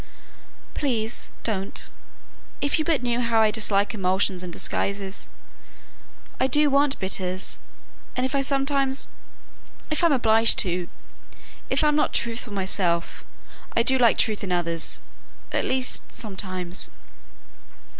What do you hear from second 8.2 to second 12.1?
if I sometimes if I'm obliged to if I'm